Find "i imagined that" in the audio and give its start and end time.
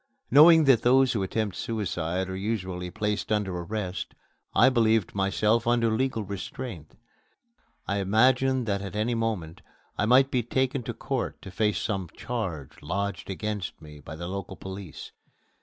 7.87-8.81